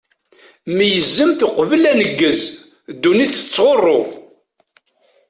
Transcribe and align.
Meyyzemt 0.75 1.39
uqbel 1.47 1.83
aneggez, 1.91 2.39
ddunit 2.93 3.31
tettɣuṛṛu! 3.35 4.01